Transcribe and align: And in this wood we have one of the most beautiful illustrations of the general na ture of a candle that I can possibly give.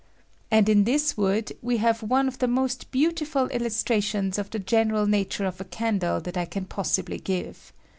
And 0.49 0.67
in 0.67 0.85
this 0.85 1.15
wood 1.15 1.51
we 1.61 1.77
have 1.77 2.01
one 2.01 2.27
of 2.27 2.39
the 2.39 2.47
most 2.47 2.89
beautiful 2.89 3.47
illustrations 3.51 4.39
of 4.39 4.49
the 4.49 4.57
general 4.57 5.05
na 5.05 5.23
ture 5.29 5.45
of 5.45 5.61
a 5.61 5.65
candle 5.65 6.19
that 6.21 6.37
I 6.37 6.45
can 6.45 6.65
possibly 6.65 7.19
give. 7.19 7.71